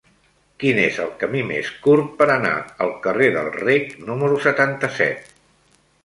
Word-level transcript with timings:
Quin 0.61 0.77
és 0.83 0.95
el 1.01 1.09
camí 1.23 1.41
més 1.49 1.67
curt 1.83 2.07
per 2.21 2.27
anar 2.35 2.53
al 2.85 2.93
carrer 3.03 3.27
del 3.35 3.51
Rec 3.57 3.93
número 4.07 4.39
setanta-set? 4.47 5.29